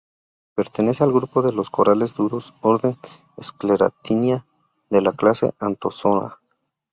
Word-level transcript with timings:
Pertenece 0.55 1.03
al 1.03 1.13
grupo 1.13 1.43
de 1.43 1.53
los 1.53 1.69
corales 1.69 2.15
duros, 2.15 2.55
orden 2.61 2.97
Scleractinia, 3.39 4.47
de 4.89 4.99
la 5.01 5.11
clase 5.11 5.53
Anthozoa. 5.59 6.41